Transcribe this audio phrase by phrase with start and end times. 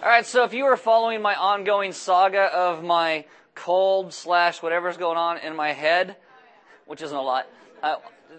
[0.00, 3.24] All right, so if you were following my ongoing saga of my
[3.56, 6.14] cold slash whatever's going on in my head,
[6.86, 7.48] which isn't a lot,
[7.82, 7.96] uh,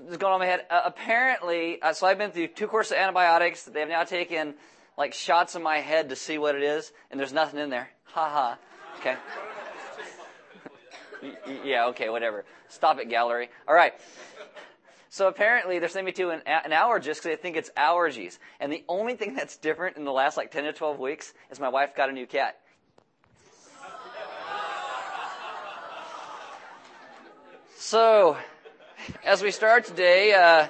[0.08, 0.66] is going on in my head.
[0.70, 3.64] Uh, apparently, uh, so I've been through two courses of antibiotics.
[3.64, 4.54] They have now taken
[4.98, 7.90] like shots in my head to see what it is, and there's nothing in there.
[8.06, 8.58] Ha ha.
[9.00, 9.18] Okay.
[11.66, 11.88] yeah.
[11.88, 12.08] Okay.
[12.08, 12.46] Whatever.
[12.70, 13.50] Stop it, gallery.
[13.68, 13.94] All right.
[15.10, 18.38] So apparently they're sending me to an, an allergist because they think it's allergies.
[18.60, 21.60] And the only thing that's different in the last like 10 to 12 weeks is
[21.60, 22.60] my wife got a new cat.
[27.76, 28.38] So,
[29.26, 30.68] as we start today, uh,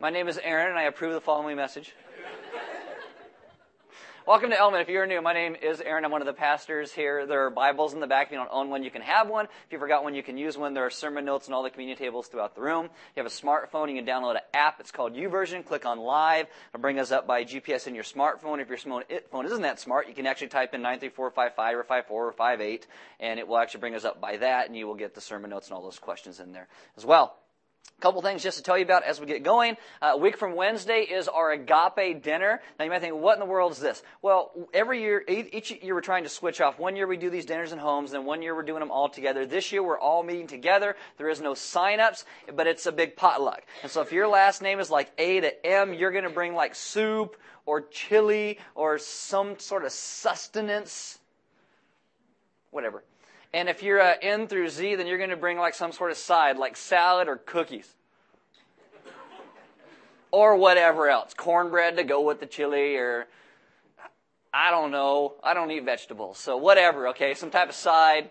[0.00, 1.94] my name is Aaron and I approve the following message.
[4.28, 4.82] Welcome to Element.
[4.82, 6.04] If you're new, my name is Aaron.
[6.04, 7.24] I'm one of the pastors here.
[7.24, 8.26] There are Bibles in the back.
[8.26, 9.46] If you don't own one, you can have one.
[9.46, 10.74] If you forgot one, you can use one.
[10.74, 12.84] There are sermon notes and all the communion tables throughout the room.
[12.84, 14.80] If you have a smartphone, you can download an app.
[14.80, 15.64] It's called YouVersion.
[15.64, 16.46] Click on Live.
[16.74, 18.60] It'll bring us up by GPS in your smartphone.
[18.60, 18.76] If your
[19.30, 22.86] phone isn't that smart, you can actually type in 93455 or 54 or 58,
[23.20, 25.48] and it will actually bring us up by that, and you will get the sermon
[25.48, 27.38] notes and all those questions in there as well.
[28.00, 29.76] Couple things just to tell you about as we get going.
[30.00, 32.62] Uh, a week from Wednesday is our agape dinner.
[32.78, 34.04] Now you might think, what in the world is this?
[34.22, 36.78] Well, every year, each year we're trying to switch off.
[36.78, 39.08] One year we do these dinners in homes, and one year we're doing them all
[39.08, 39.46] together.
[39.46, 40.94] This year we're all meeting together.
[41.16, 43.62] There is no sign-ups, but it's a big potluck.
[43.82, 46.54] And so if your last name is like A to M, you're going to bring
[46.54, 47.36] like soup
[47.66, 51.18] or chili or some sort of sustenance,
[52.70, 53.02] whatever.
[53.52, 56.10] And if you're uh, N through Z, then you're going to bring like some sort
[56.10, 57.94] of side, like salad or cookies.
[60.30, 61.32] or whatever else.
[61.34, 63.26] Cornbread to go with the chili or
[64.52, 65.34] I don't know.
[65.42, 66.38] I don't eat vegetables.
[66.38, 67.34] So whatever, okay?
[67.34, 68.30] Some type of side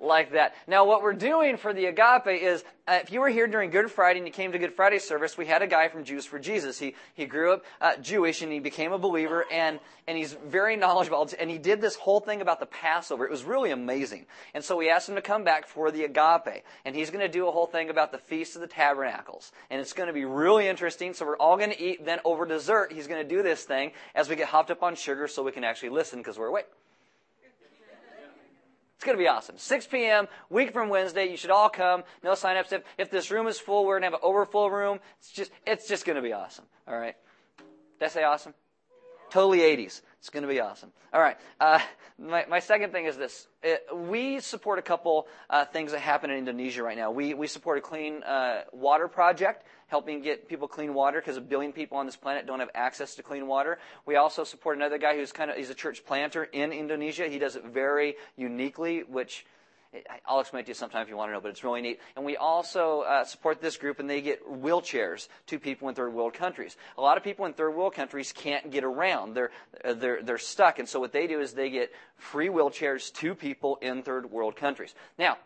[0.00, 0.54] like that.
[0.66, 3.90] Now, what we're doing for the agape is, uh, if you were here during Good
[3.90, 6.38] Friday and you came to Good Friday service, we had a guy from Jews for
[6.38, 6.78] Jesus.
[6.78, 10.76] He he grew up uh, Jewish and he became a believer, and and he's very
[10.76, 11.28] knowledgeable.
[11.38, 13.24] And he did this whole thing about the Passover.
[13.24, 14.26] It was really amazing.
[14.54, 17.28] And so we asked him to come back for the agape, and he's going to
[17.28, 20.24] do a whole thing about the Feast of the Tabernacles, and it's going to be
[20.24, 21.12] really interesting.
[21.12, 22.04] So we're all going to eat.
[22.04, 24.94] Then over dessert, he's going to do this thing as we get hopped up on
[24.94, 26.66] sugar, so we can actually listen because we're awake.
[28.98, 29.54] It's going to be awesome.
[29.56, 31.30] 6 p.m., week from Wednesday.
[31.30, 32.02] You should all come.
[32.24, 32.72] No sign-ups.
[32.72, 34.98] If, if this room is full, we're going to have an overflow room.
[35.20, 36.64] It's just, it's just going to be awesome.
[36.88, 37.14] All right.
[38.00, 38.54] Did I say awesome?
[39.30, 40.00] Totally 80s.
[40.18, 40.90] It's going to be awesome.
[41.12, 41.36] All right.
[41.60, 41.80] Uh,
[42.18, 43.46] my, my second thing is this.
[43.62, 47.10] It, we support a couple uh, things that happen in Indonesia right now.
[47.10, 51.40] We, we support a clean uh, water project helping get people clean water because a
[51.40, 53.78] billion people on this planet don't have access to clean water.
[54.06, 57.26] We also support another guy who's kind of he's a church planter in Indonesia.
[57.28, 59.46] He does it very uniquely, which
[60.26, 61.98] I'll explain it to you sometime if you want to know, but it's really neat.
[62.14, 66.12] And we also uh, support this group, and they get wheelchairs to people in third
[66.12, 66.76] world countries.
[66.98, 69.50] A lot of people in third world countries can't get around; they're
[69.84, 70.78] uh, they're they're stuck.
[70.78, 74.56] And so what they do is they get free wheelchairs to people in third world
[74.56, 74.94] countries.
[75.18, 75.38] Now,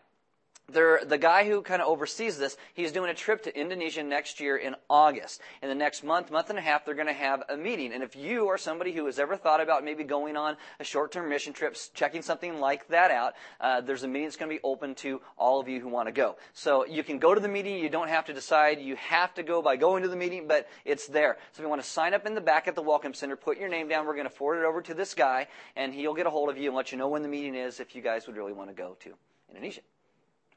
[0.69, 4.57] the guy who kind of oversees this, he's doing a trip to Indonesia next year
[4.57, 5.41] in August.
[5.61, 7.93] In the next month, month and a half, they're going to have a meeting.
[7.93, 11.29] And if you are somebody who has ever thought about maybe going on a short-term
[11.29, 14.61] mission trip, checking something like that out, uh, there's a meeting that's going to be
[14.63, 16.37] open to all of you who want to go.
[16.53, 17.77] So you can go to the meeting.
[17.77, 18.79] You don't have to decide.
[18.79, 21.37] You have to go by going to the meeting, but it's there.
[21.51, 23.57] So if you want to sign up in the back at the Welcome Center, put
[23.57, 24.05] your name down.
[24.05, 26.57] We're going to forward it over to this guy, and he'll get a hold of
[26.57, 28.69] you and let you know when the meeting is if you guys would really want
[28.69, 29.13] to go to
[29.49, 29.81] Indonesia.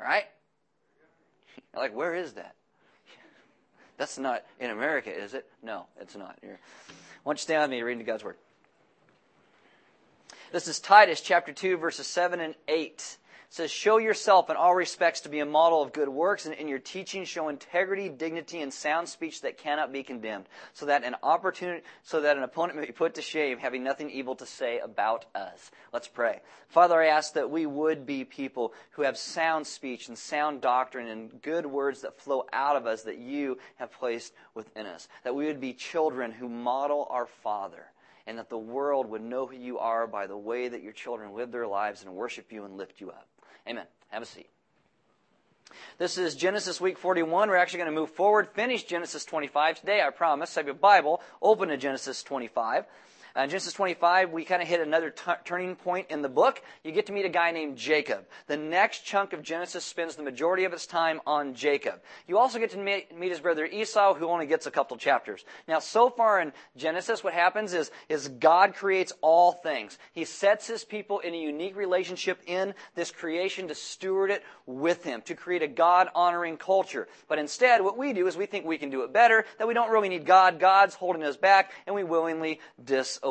[0.01, 0.25] Right?
[1.77, 2.55] like, where is that?
[3.97, 5.47] That's not in America, is it?
[5.63, 6.37] No, it's not.
[6.41, 6.59] Here.
[7.23, 8.37] Why don't you stand with me reading God's Word?
[10.53, 13.17] This is Titus chapter 2, verses 7 and 8
[13.49, 16.69] says, Show yourself in all respects to be a model of good works, and in
[16.69, 21.17] your teaching show integrity, dignity, and sound speech that cannot be condemned, so that an
[21.23, 24.79] opportunity, so that an opponent may be put to shame, having nothing evil to say
[24.79, 25.71] about us.
[25.93, 26.41] Let's pray.
[26.69, 31.09] Father, I ask that we would be people who have sound speech and sound doctrine
[31.09, 35.09] and good words that flow out of us that you have placed within us.
[35.25, 37.87] That we would be children who model our Father
[38.27, 41.35] and that the world would know who you are by the way that your children
[41.35, 43.29] live their lives and worship you and lift you up.
[43.69, 43.87] Amen.
[44.09, 44.49] Have a seat.
[45.99, 47.49] This is Genesis week 41.
[47.49, 50.55] We're actually going to move forward, finish Genesis 25 today, I promise.
[50.55, 52.85] Have your Bible, open to Genesis 25.
[53.37, 56.63] Uh, in Genesis 25, we kind of hit another t- turning point in the book.
[56.83, 58.25] You get to meet a guy named Jacob.
[58.47, 62.01] The next chunk of Genesis spends the majority of its time on Jacob.
[62.27, 65.45] You also get to meet, meet his brother Esau, who only gets a couple chapters.
[65.69, 69.99] Now, so far in Genesis, what happens is, is God creates all things.
[70.13, 75.05] He sets his people in a unique relationship in this creation to steward it with
[75.05, 77.07] him, to create a God honoring culture.
[77.29, 79.75] But instead, what we do is we think we can do it better, that we
[79.75, 80.59] don't really need God.
[80.59, 83.26] God's holding us back, and we willingly disobey.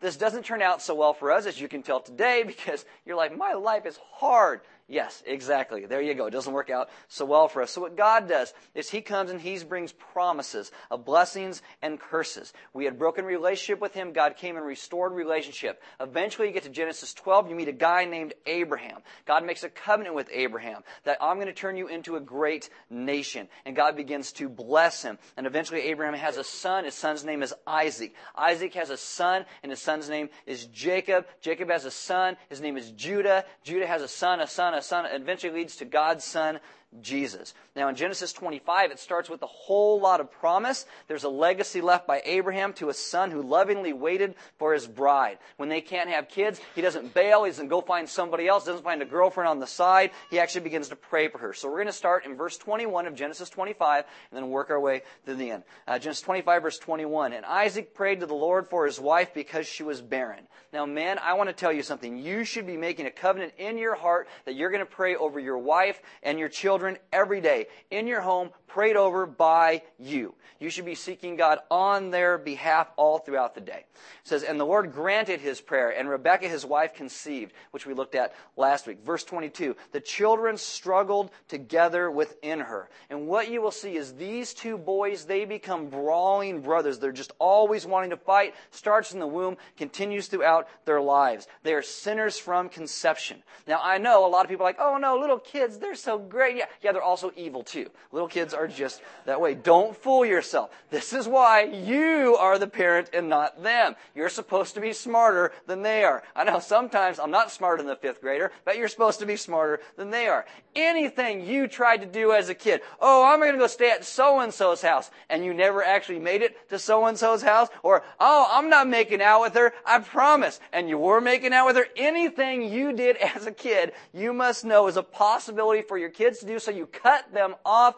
[0.00, 3.16] This doesn't turn out so well for us, as you can tell today, because you're
[3.16, 4.60] like, my life is hard.
[4.88, 5.84] Yes, exactly.
[5.86, 6.26] There you go.
[6.26, 7.72] It doesn't work out so well for us.
[7.72, 12.52] So what God does is He comes and He brings promises of blessings and curses.
[12.72, 14.12] We had broken relationship with Him.
[14.12, 15.82] God came and restored relationship.
[15.98, 17.50] Eventually you get to Genesis 12.
[17.50, 19.00] You meet a guy named Abraham.
[19.26, 22.70] God makes a covenant with Abraham that I'm going to turn you into a great
[22.88, 23.48] nation.
[23.64, 25.18] And God begins to bless him.
[25.36, 26.84] And eventually Abraham has a son.
[26.84, 28.14] His son's name is Isaac.
[28.36, 31.26] Isaac has a son and his son's name is Jacob.
[31.40, 32.36] Jacob has a son.
[32.48, 33.44] His name is Judah.
[33.64, 36.60] Judah has a son, a son, a son eventually leads to God's son,
[37.02, 37.54] Jesus.
[37.74, 40.86] Now, in Genesis 25, it starts with a whole lot of promise.
[41.08, 45.38] There's a legacy left by Abraham to a son who lovingly waited for his bride.
[45.56, 47.44] When they can't have kids, he doesn't bail.
[47.44, 48.64] He doesn't go find somebody else.
[48.64, 50.10] He doesn't find a girlfriend on the side.
[50.30, 51.52] He actually begins to pray for her.
[51.52, 54.80] So we're going to start in verse 21 of Genesis 25 and then work our
[54.80, 55.62] way to the end.
[55.86, 57.32] Uh, Genesis 25, verse 21.
[57.32, 60.46] And Isaac prayed to the Lord for his wife because she was barren.
[60.72, 62.18] Now, man, I want to tell you something.
[62.18, 65.40] You should be making a covenant in your heart that you're going to pray over
[65.40, 70.34] your wife and your children children every day in your home, prayed over by you.
[70.58, 73.84] You should be seeking God on their behalf all throughout the day.
[73.84, 77.94] It says, And the Lord granted his prayer, and Rebekah his wife conceived, which we
[77.94, 78.98] looked at last week.
[79.04, 82.88] Verse 22, the children struggled together within her.
[83.10, 86.98] And what you will see is these two boys, they become brawling brothers.
[86.98, 91.46] They're just always wanting to fight, starts in the womb, continues throughout their lives.
[91.62, 93.42] They are sinners from conception.
[93.66, 96.18] Now, I know a lot of people are like, oh no, little kids, they're so
[96.18, 96.56] great.
[96.56, 97.90] Yeah, yeah, they're also evil too.
[98.10, 99.54] Little kids are just that way.
[99.54, 100.70] Don't fool yourself.
[100.90, 103.96] This is why you are the parent and not them.
[104.14, 106.22] You're supposed to be smarter than they are.
[106.34, 109.36] I know sometimes I'm not smarter than the fifth grader, but you're supposed to be
[109.36, 110.46] smarter than they are.
[110.74, 114.04] Anything you tried to do as a kid, oh, I'm going to go stay at
[114.04, 117.68] so and so's house, and you never actually made it to so and so's house,
[117.82, 121.66] or oh, I'm not making out with her, I promise, and you were making out
[121.66, 121.86] with her.
[121.96, 126.38] Anything you did as a kid, you must know is a possibility for your kids
[126.40, 127.94] to do so you cut them off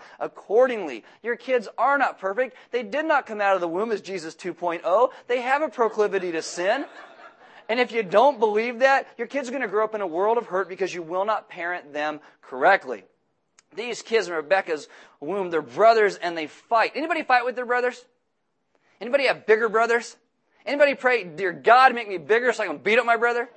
[0.49, 1.05] accordingly.
[1.23, 2.57] Your kids are not perfect.
[2.71, 5.11] They did not come out of the womb as Jesus 2.0.
[5.27, 6.87] They have a proclivity to sin.
[7.69, 10.07] And if you don't believe that, your kids are going to grow up in a
[10.07, 13.05] world of hurt because you will not parent them correctly.
[13.77, 14.89] These kids in Rebecca's
[15.21, 16.93] womb, they're brothers and they fight.
[16.95, 18.03] Anybody fight with their brothers?
[19.03, 20.17] Anybody have bigger brothers?
[20.65, 23.51] Anybody pray, dear God, make me bigger so I can beat up my brother?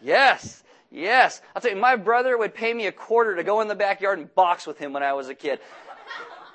[0.00, 0.62] Yes.
[0.90, 1.42] Yes.
[1.54, 4.18] I'll tell you, my brother would pay me a quarter to go in the backyard
[4.18, 5.60] and box with him when I was a kid.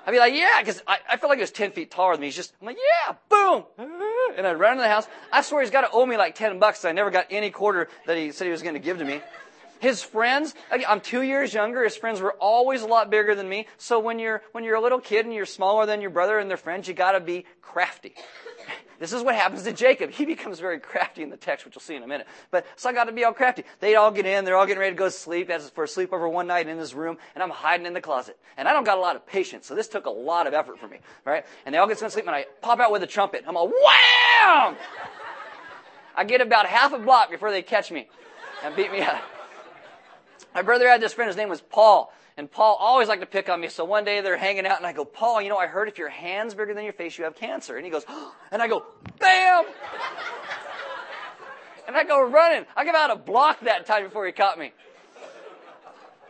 [0.04, 2.22] I'd be like, yeah, because I, I felt like he was 10 feet taller than
[2.22, 2.26] me.
[2.26, 3.64] He's just, I'm like, yeah, boom.
[4.34, 5.06] And I'd run into the house.
[5.30, 6.86] I swear he's got to owe me like 10 bucks.
[6.86, 9.20] I never got any quarter that he said he was going to give to me.
[9.78, 11.84] His friends, I'm two years younger.
[11.84, 13.66] His friends were always a lot bigger than me.
[13.76, 16.48] So when you're, when you're a little kid and you're smaller than your brother and
[16.48, 18.14] their friends, you gotta be crafty.
[19.02, 20.12] This is what happens to Jacob.
[20.12, 22.28] He becomes very crafty in the text, which you'll see in a minute.
[22.52, 23.64] But so I got to be all crafty.
[23.80, 24.44] They all get in.
[24.44, 26.78] They're all getting ready to go to sleep as for a sleepover one night in
[26.78, 28.38] his room, and I'm hiding in the closet.
[28.56, 30.78] And I don't got a lot of patience, so this took a lot of effort
[30.78, 31.44] for me, right?
[31.66, 33.42] And they all get to sleep, and I pop out with a trumpet.
[33.44, 34.76] I'm all wham!
[36.14, 38.08] I get about half a block before they catch me
[38.62, 39.20] and beat me up.
[40.54, 41.26] My brother had this friend.
[41.26, 42.14] His name was Paul.
[42.36, 43.68] And Paul always liked to pick on me.
[43.68, 45.98] So one day they're hanging out and I go, Paul, you know, I heard if
[45.98, 47.76] your hand's bigger than your face, you have cancer.
[47.76, 48.84] And he goes, oh, and I go,
[49.18, 49.64] bam!
[51.86, 52.66] and I go running.
[52.74, 54.72] I give out a block that time before he caught me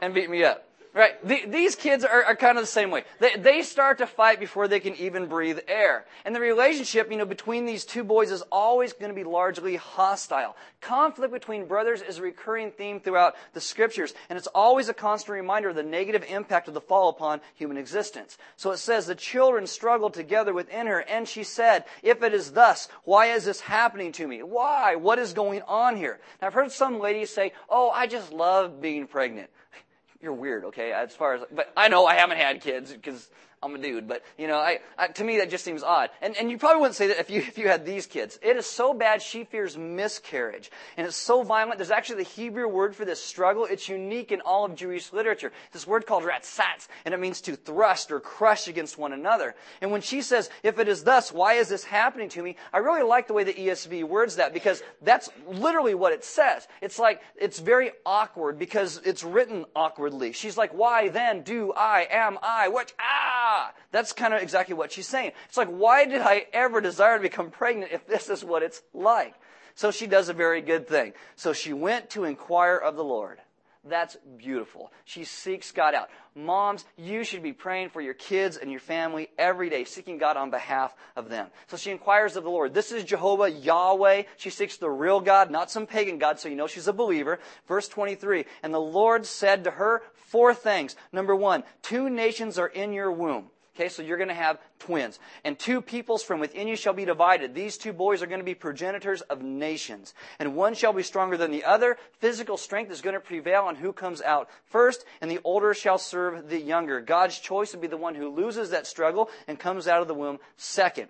[0.01, 0.67] and beat me up.
[0.95, 1.27] Right?
[1.27, 3.05] The, these kids are, are, kind of the same way.
[3.19, 6.05] They, they start to fight before they can even breathe air.
[6.27, 9.77] And the relationship, you know, between these two boys is always going to be largely
[9.77, 10.55] hostile.
[10.83, 14.13] Conflict between brothers is a recurring theme throughout the scriptures.
[14.29, 17.79] And it's always a constant reminder of the negative impact of the fall upon human
[17.79, 18.37] existence.
[18.57, 21.01] So it says, the children struggled together within her.
[21.01, 24.43] And she said, if it is thus, why is this happening to me?
[24.43, 24.97] Why?
[24.97, 26.21] What is going on here?
[26.43, 29.49] Now I've heard some ladies say, oh, I just love being pregnant
[30.23, 30.93] you're weird, okay?
[30.93, 33.29] As far as, but I know I haven't had kids because
[33.63, 36.11] I'm a dude, but you know, I, I, to me that just seems odd.
[36.21, 38.39] And, and you probably wouldn't say that if you, if you had these kids.
[38.43, 40.71] It is so bad she fears miscarriage.
[40.97, 41.79] And it's so violent.
[41.79, 43.65] There's actually the Hebrew word for this struggle.
[43.65, 45.53] It's unique in all of Jewish literature.
[45.73, 49.55] This word called ratzatz, and it means to thrust or crush against one another.
[49.81, 52.57] And when she says, if it is thus, why is this happening to me?
[52.73, 56.67] I really like the way the ESV words that because that's literally what it says.
[56.81, 60.33] It's like, it's very awkward because it's written awkwardly.
[60.33, 63.52] She's like, why then do I, am I, what, ah!
[63.91, 65.33] That's kind of exactly what she's saying.
[65.49, 68.83] It's like, why did I ever desire to become pregnant if this is what it's
[68.95, 69.35] like?
[69.75, 71.13] So she does a very good thing.
[71.37, 73.41] So she went to inquire of the Lord.
[73.85, 74.93] That's beautiful.
[75.05, 76.09] She seeks God out.
[76.37, 80.37] Moms, you should be praying for your kids and your family every day, seeking God
[80.37, 81.49] on behalf of them.
[81.67, 82.75] So she inquires of the Lord.
[82.75, 84.23] This is Jehovah, Yahweh.
[84.37, 87.41] She seeks the real God, not some pagan God, so you know she's a believer.
[87.67, 88.45] Verse 23.
[88.63, 90.95] And the Lord said to her four things.
[91.11, 93.51] Number one, two nations are in your womb.
[93.75, 95.19] Okay, so you're going to have twins.
[95.45, 97.55] And two peoples from within you shall be divided.
[97.55, 100.13] These two boys are going to be progenitors of nations.
[100.39, 101.97] And one shall be stronger than the other.
[102.19, 105.97] Physical strength is going to prevail on who comes out first, and the older shall
[105.97, 107.01] serve the younger.
[107.01, 110.15] God's choice will be the one who loses that struggle and comes out of the
[110.15, 111.09] womb second.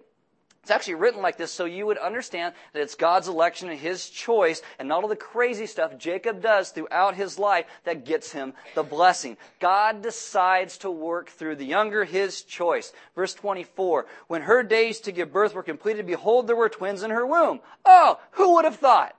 [0.62, 4.08] It's actually written like this so you would understand that it's God's election and His
[4.08, 8.54] choice and not all the crazy stuff Jacob does throughout his life that gets him
[8.76, 9.36] the blessing.
[9.58, 12.92] God decides to work through the younger His choice.
[13.16, 17.10] Verse 24, when her days to give birth were completed, behold, there were twins in
[17.10, 17.58] her womb.
[17.84, 19.16] Oh, who would have thought?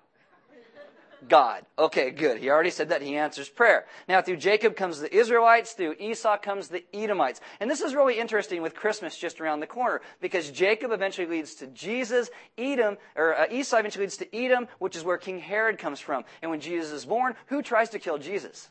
[1.28, 1.66] God.
[1.78, 2.40] Okay, good.
[2.40, 3.86] He already said that he answers prayer.
[4.08, 7.42] Now, through Jacob comes the Israelites, through Esau comes the Edomites.
[7.60, 11.56] And this is really interesting with Christmas just around the corner because Jacob eventually leads
[11.56, 15.78] to Jesus, Edom, or uh, Esau eventually leads to Edom, which is where King Herod
[15.78, 16.24] comes from.
[16.42, 18.70] And when Jesus is born, who tries to kill Jesus?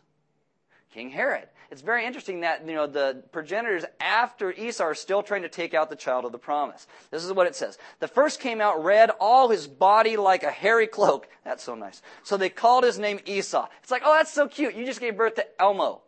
[0.92, 1.48] King Herod.
[1.72, 5.72] It's very interesting that, you know, the progenitors after Esau are still trying to take
[5.72, 6.86] out the child of the promise.
[7.10, 7.78] This is what it says.
[7.98, 11.28] The first came out red, all his body like a hairy cloak.
[11.46, 12.02] That's so nice.
[12.24, 13.68] So they called his name Esau.
[13.82, 14.74] It's like, oh, that's so cute.
[14.74, 16.02] You just gave birth to Elmo.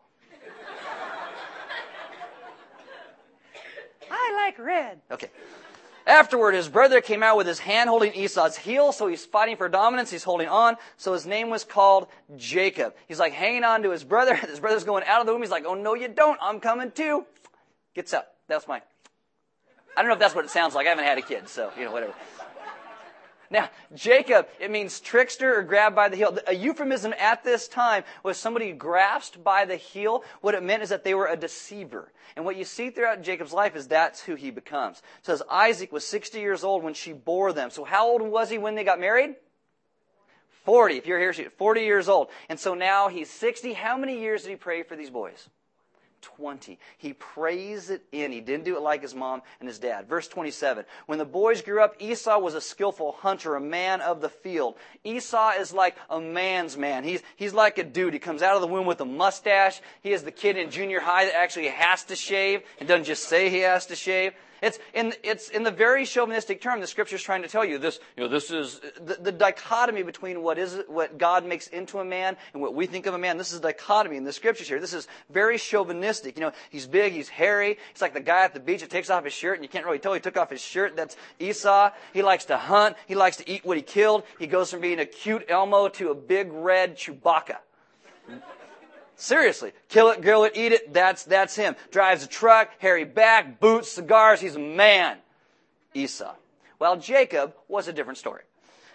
[4.11, 5.00] I like red.
[5.11, 5.30] Okay.
[6.06, 9.68] Afterward, his brother came out with his hand holding Esau's heel, so he's fighting for
[9.68, 10.11] dominance.
[10.11, 10.76] He's holding on.
[10.99, 12.94] So his name was called Jacob.
[13.08, 14.34] He's like hanging on to his brother.
[14.54, 15.40] His brother's going out of the womb.
[15.40, 16.38] He's like, oh no, you don't.
[16.42, 17.25] I'm coming too.
[17.94, 18.34] Gets up.
[18.49, 18.82] That's my,
[19.96, 20.87] I don't know if that's what it sounds like.
[20.87, 22.12] I haven't had a kid, so, you know, whatever.
[23.54, 26.37] Now, Jacob, it means trickster or grabbed by the heel.
[26.49, 30.25] A euphemism at this time was somebody grasped by the heel.
[30.40, 32.11] What it meant is that they were a deceiver.
[32.34, 34.99] And what you see throughout Jacob's life is that's who he becomes.
[35.20, 37.70] It says Isaac was 60 years old when she bore them.
[37.70, 39.37] So how old was he when they got married?
[40.64, 40.96] 40.
[40.96, 42.30] If you're here, 40 years old.
[42.49, 43.75] And so now he's 60.
[43.75, 45.49] How many years did he pray for these boys?
[46.25, 46.78] 20.
[46.99, 48.33] He prays it in.
[48.33, 50.09] He didn't do it like his mom and his dad.
[50.09, 50.85] Verse 27.
[51.07, 54.75] When the boys grew up, Esau was a skillful hunter, a man of the field.
[55.04, 57.04] Esau is like a man's man.
[57.04, 58.14] He's, he's like a dude.
[58.14, 59.81] He comes out of the womb with a mustache.
[60.02, 63.25] He is the kid in junior high that actually has to shave and doesn't just
[63.25, 64.33] say he has to shave.
[64.64, 67.76] It's in, it's in the very chauvinistic term the scripture is trying to tell you
[67.76, 71.99] this, you know, this is the, the, dichotomy between what is, what God makes into
[71.99, 73.37] a man and what we think of a man.
[73.37, 74.80] This is dichotomy in the scriptures here.
[74.80, 76.38] This is very chauvinistic.
[76.38, 77.76] You know, he's big, he's hairy.
[77.92, 79.85] He's like the guy at the beach that takes off his shirt and you can't
[79.85, 80.97] really tell he took off his shirt.
[80.97, 81.90] That's Esau.
[82.14, 82.97] He likes to hunt.
[83.06, 84.23] He likes to eat what he killed.
[84.38, 87.59] He goes from being a cute Elmo to a big red Chewbacca.
[89.16, 89.73] Seriously.
[89.88, 90.92] Kill it, grill it, eat it.
[90.92, 91.76] That's, that's him.
[91.90, 94.40] Drives a truck, hairy back, boots, cigars.
[94.40, 95.18] He's a man.
[95.94, 96.35] Esau.
[96.78, 98.42] Well, Jacob was a different story.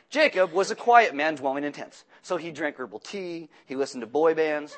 [0.09, 2.03] Jacob was a quiet man dwelling in tents.
[2.21, 3.49] So he drank herbal tea.
[3.65, 4.77] He listened to boy bands.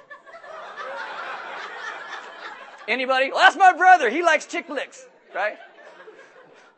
[2.87, 3.31] Anybody?
[3.31, 4.09] Well, that's my brother.
[4.09, 5.57] He likes chick flicks, right?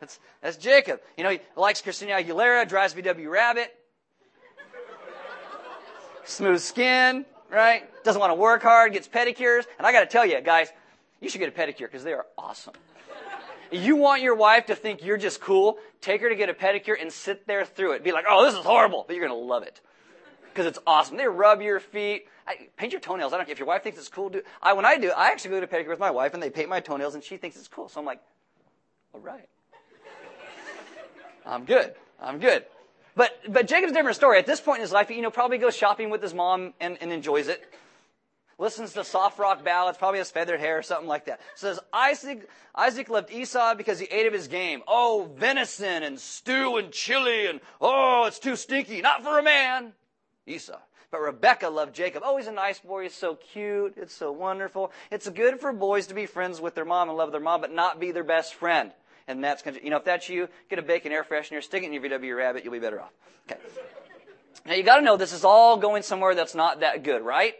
[0.00, 1.00] That's, that's Jacob.
[1.16, 3.74] You know, he likes Christina Aguilera, drives VW Rabbit.
[6.24, 7.88] Smooth skin, right?
[8.04, 9.64] Doesn't want to work hard, gets pedicures.
[9.78, 10.68] And I got to tell you, guys,
[11.20, 12.74] you should get a pedicure because they are awesome.
[13.70, 17.00] You want your wife to think you're just cool, take her to get a pedicure
[17.00, 18.04] and sit there through it.
[18.04, 19.80] Be like, oh, this is horrible, but you're going to love it.
[20.52, 21.16] Because it's awesome.
[21.16, 22.28] They rub your feet.
[22.46, 23.32] I, paint your toenails.
[23.32, 24.28] I don't care if your wife thinks it's cool.
[24.28, 26.42] Do I when I do, I actually go to a pedicure with my wife and
[26.42, 27.88] they paint my toenails and she thinks it's cool.
[27.88, 28.20] So I'm like,
[29.14, 29.48] all right,
[31.46, 31.94] I'm good.
[32.20, 32.64] I'm good.
[33.16, 34.38] But, but Jacob's a different story.
[34.38, 36.74] At this point in his life, he, you know, probably goes shopping with his mom
[36.80, 37.62] and, and enjoys it.
[38.58, 41.40] Listens to soft rock ballads, probably has feathered hair or something like that.
[41.56, 44.82] Says, Isaac, Isaac loved Esau because he ate of his game.
[44.86, 49.00] Oh, venison and stew and chili and, oh, it's too stinky.
[49.00, 49.92] Not for a man.
[50.46, 50.78] Esau.
[51.10, 52.22] But Rebecca loved Jacob.
[52.24, 53.04] Oh, he's a nice boy.
[53.04, 53.94] He's so cute.
[53.96, 54.90] It's so wonderful.
[55.12, 57.72] It's good for boys to be friends with their mom and love their mom, but
[57.72, 58.92] not be their best friend.
[59.26, 61.92] And that's, you know, if that's you, get a bacon air freshener, stick it in
[61.92, 63.12] your VW Rabbit, you'll be better off.
[63.50, 63.60] Okay.
[64.66, 67.54] Now you gotta know this is all going somewhere that's not that good, right?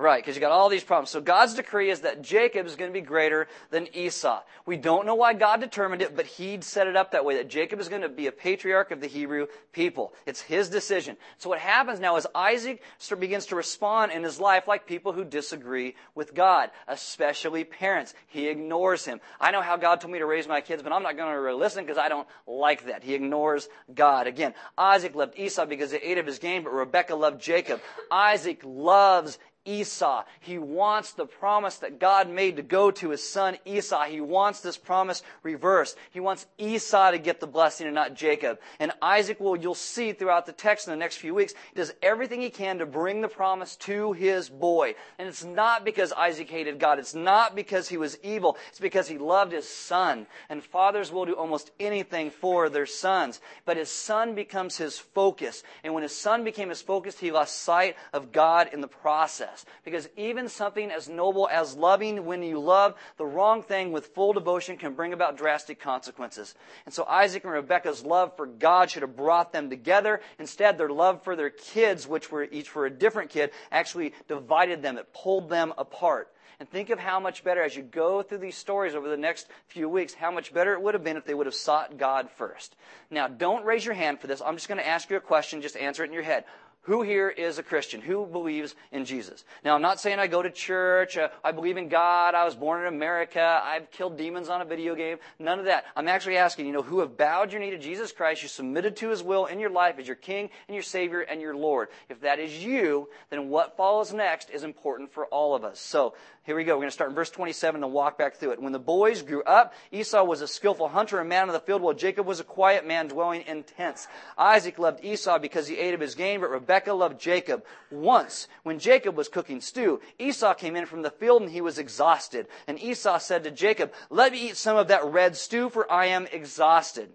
[0.00, 1.10] Right, because you got all these problems.
[1.10, 4.40] So God's decree is that Jacob is going to be greater than Esau.
[4.64, 7.50] We don't know why God determined it, but He'd set it up that way, that
[7.50, 10.14] Jacob is going to be a patriarch of the Hebrew people.
[10.24, 11.18] It's His decision.
[11.36, 12.82] So what happens now is Isaac
[13.18, 18.14] begins to respond in his life like people who disagree with God, especially parents.
[18.28, 19.20] He ignores him.
[19.38, 21.54] I know how God told me to raise my kids, but I'm not going to
[21.54, 23.04] listen because I don't like that.
[23.04, 24.26] He ignores God.
[24.26, 27.82] Again, Isaac loved Esau because he ate of his game, but Rebekah loved Jacob.
[28.10, 29.38] Isaac loves
[29.70, 30.24] Esau.
[30.40, 34.04] He wants the promise that God made to go to his son Esau.
[34.04, 35.96] He wants this promise reversed.
[36.10, 38.58] He wants Esau to get the blessing and not Jacob.
[38.80, 42.40] And Isaac will, you'll see throughout the text in the next few weeks, does everything
[42.40, 44.96] he can to bring the promise to his boy.
[45.18, 46.98] And it's not because Isaac hated God.
[46.98, 48.56] It's not because he was evil.
[48.70, 50.26] It's because he loved his son.
[50.48, 53.40] And fathers will do almost anything for their sons.
[53.64, 55.62] But his son becomes his focus.
[55.84, 59.59] And when his son became his focus, he lost sight of God in the process
[59.84, 64.32] Because even something as noble as loving when you love the wrong thing with full
[64.32, 66.54] devotion can bring about drastic consequences.
[66.84, 70.20] And so Isaac and Rebekah's love for God should have brought them together.
[70.38, 74.82] Instead, their love for their kids, which were each for a different kid, actually divided
[74.82, 74.98] them.
[74.98, 76.28] It pulled them apart.
[76.60, 79.48] And think of how much better, as you go through these stories over the next
[79.68, 82.28] few weeks, how much better it would have been if they would have sought God
[82.30, 82.76] first.
[83.10, 84.42] Now, don't raise your hand for this.
[84.44, 85.62] I'm just going to ask you a question.
[85.62, 86.44] Just answer it in your head.
[86.84, 88.00] Who here is a Christian?
[88.00, 89.44] Who believes in Jesus?
[89.62, 91.18] Now, I'm not saying I go to church.
[91.18, 92.34] Uh, I believe in God.
[92.34, 93.60] I was born in America.
[93.62, 95.18] I've killed demons on a video game.
[95.38, 95.84] None of that.
[95.94, 98.96] I'm actually asking, you know, who have bowed your knee to Jesus Christ, you submitted
[98.96, 101.88] to His will in your life as your King and your Savior and your Lord.
[102.08, 105.80] If that is you, then what follows next is important for all of us.
[105.80, 106.14] So,
[106.50, 106.72] here we go.
[106.72, 108.60] We're going to start in verse 27 and walk back through it.
[108.60, 111.80] When the boys grew up, Esau was a skillful hunter and man of the field,
[111.80, 114.08] while Jacob was a quiet man dwelling in tents.
[114.36, 117.64] Isaac loved Esau because he ate of his game, but Rebekah loved Jacob.
[117.92, 121.78] Once, when Jacob was cooking stew, Esau came in from the field and he was
[121.78, 122.48] exhausted.
[122.66, 126.06] And Esau said to Jacob, Let me eat some of that red stew, for I
[126.06, 127.12] am exhausted.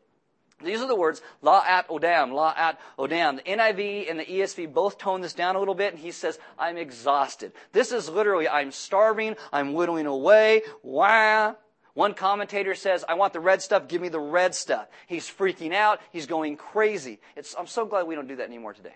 [0.64, 3.38] These are the words, la at odam, la at odam.
[3.38, 6.40] The NIV and the ESV both tone this down a little bit, and he says,
[6.58, 7.52] I'm exhausted.
[7.74, 11.56] This is literally, I'm starving, I'm whittling away, wah.
[11.94, 14.88] One commentator says, I want the red stuff, give me the red stuff.
[15.08, 17.20] He's freaking out, he's going crazy.
[17.36, 18.96] It's, I'm so glad we don't do that anymore today.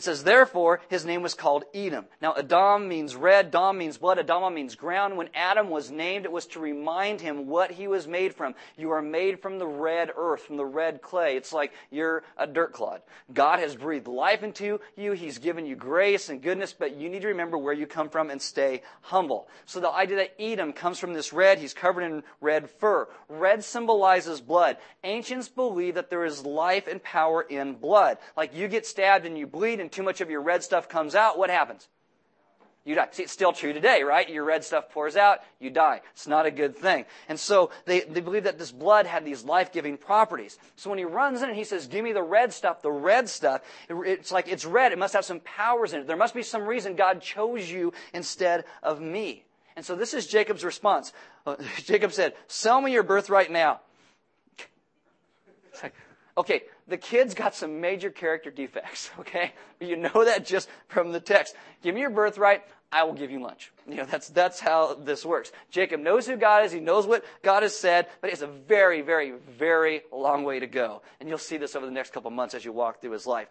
[0.00, 2.06] It says, therefore, his name was called Edom.
[2.22, 5.18] Now, Adam means red, Dom means blood, Adama means ground.
[5.18, 8.54] When Adam was named, it was to remind him what he was made from.
[8.78, 11.36] You are made from the red earth, from the red clay.
[11.36, 13.02] It's like you're a dirt clod.
[13.34, 15.12] God has breathed life into you.
[15.12, 18.30] He's given you grace and goodness, but you need to remember where you come from
[18.30, 19.48] and stay humble.
[19.66, 23.06] So the idea that Edom comes from this red, he's covered in red fur.
[23.28, 24.78] Red symbolizes blood.
[25.04, 28.16] Ancients believe that there is life and power in blood.
[28.34, 31.14] Like you get stabbed and you bleed and too much of your red stuff comes
[31.14, 31.88] out, what happens?
[32.84, 33.08] You die.
[33.10, 34.28] See, it's still true today, right?
[34.28, 36.00] Your red stuff pours out, you die.
[36.12, 37.04] It's not a good thing.
[37.28, 40.58] And so they, they believe that this blood had these life-giving properties.
[40.76, 43.28] So when he runs in and he says, give me the red stuff, the red
[43.28, 44.92] stuff, it, it's like, it's red.
[44.92, 46.06] It must have some powers in it.
[46.06, 49.44] There must be some reason God chose you instead of me.
[49.76, 51.12] And so this is Jacob's response.
[51.84, 53.80] Jacob said, sell me your birthright now.
[55.82, 55.94] Like,
[56.36, 59.52] okay, the kid's got some major character defects, okay?
[59.80, 61.54] You know that just from the text.
[61.82, 62.62] Give me your birthright,
[62.92, 63.72] I will give you lunch.
[63.88, 65.52] You know, that's, that's how this works.
[65.70, 69.00] Jacob knows who God is, he knows what God has said, but has a very,
[69.00, 71.02] very, very long way to go.
[71.20, 73.48] And you'll see this over the next couple months as you walk through his life.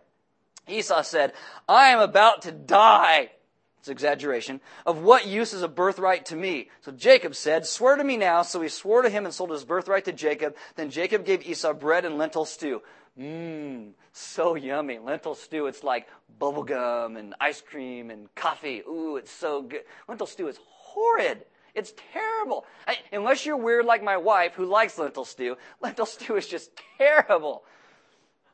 [0.67, 1.33] Esau said,
[1.67, 3.31] I am about to die.
[3.79, 4.59] It's exaggeration.
[4.85, 6.69] Of what use is a birthright to me?
[6.81, 8.41] So Jacob said, Swear to me now.
[8.41, 10.55] So he swore to him and sold his birthright to Jacob.
[10.75, 12.81] Then Jacob gave Esau bread and lentil stew.
[13.17, 14.99] Mmm, so yummy.
[14.99, 16.07] Lentil stew, it's like
[16.39, 18.81] bubblegum and ice cream and coffee.
[18.87, 19.83] Ooh, it's so good.
[20.07, 21.45] Lentil stew is horrid.
[21.73, 22.65] It's terrible.
[22.87, 26.71] I, unless you're weird like my wife who likes lentil stew, lentil stew is just
[26.97, 27.63] terrible.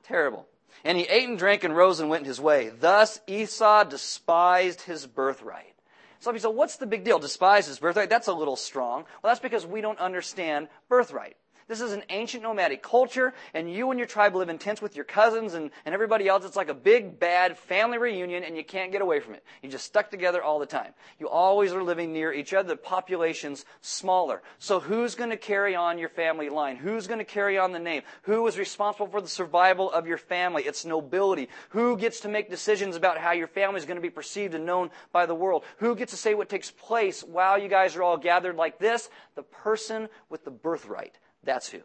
[0.03, 0.47] Terrible.
[0.83, 2.69] And he ate and drank and rose and went his way.
[2.69, 5.73] Thus Esau despised his birthright.
[6.19, 7.19] Some people say, what's the big deal?
[7.19, 8.09] Despise his birthright?
[8.09, 9.05] That's a little strong.
[9.21, 11.37] Well, that's because we don't understand birthright.
[11.67, 14.95] This is an ancient nomadic culture, and you and your tribe live in tents with
[14.95, 16.45] your cousins and, and everybody else.
[16.45, 19.43] It's like a big, bad family reunion, and you can't get away from it.
[19.63, 20.93] You're just stuck together all the time.
[21.19, 22.69] You always are living near each other.
[22.69, 24.43] The population's smaller.
[24.59, 26.75] So who's going to carry on your family line?
[26.75, 28.03] Who's going to carry on the name?
[28.23, 30.63] Who is responsible for the survival of your family?
[30.63, 31.49] It's nobility.
[31.69, 34.67] Who gets to make decisions about how your family is going to be perceived and
[34.67, 35.63] known by the world?
[35.77, 39.09] Who gets to say what takes place while you guys are all gathered like this?
[39.33, 41.17] The person with the birthright.
[41.45, 41.79] That's who.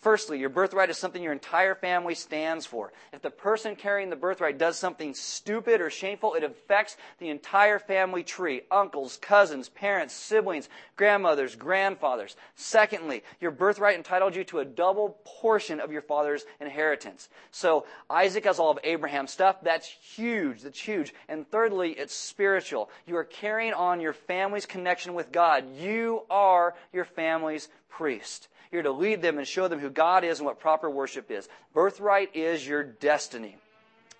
[0.00, 2.90] Firstly, your birthright is something your entire family stands for.
[3.12, 7.78] If the person carrying the birthright does something stupid or shameful, it affects the entire
[7.78, 12.34] family tree uncles, cousins, parents, siblings, grandmothers, grandfathers.
[12.54, 17.28] Secondly, your birthright entitled you to a double portion of your father's inheritance.
[17.50, 19.56] So Isaac has all of Abraham's stuff.
[19.62, 20.62] That's huge.
[20.62, 21.12] That's huge.
[21.28, 22.88] And thirdly, it's spiritual.
[23.06, 25.76] You are carrying on your family's connection with God.
[25.76, 28.48] You are your family's priest.
[28.72, 31.48] You're to lead them and show them who God is and what proper worship is.
[31.74, 33.56] Birthright is your destiny.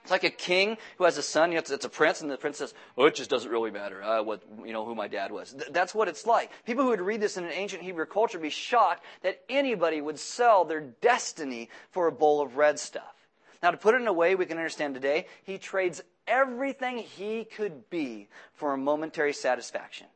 [0.02, 1.52] It's like a king who has a son.
[1.52, 4.42] It's, a prince, and the prince says, "Oh, it just doesn't really matter uh, what
[4.64, 6.50] you know who my dad was." Th- that's what it's like.
[6.64, 10.00] People who would read this in an ancient Hebrew culture would be shocked that anybody
[10.00, 13.14] would sell their destiny for a bowl of red stuff.
[13.62, 17.44] Now, to put it in a way we can understand today, he trades everything he
[17.44, 20.06] could be for a momentary satisfaction.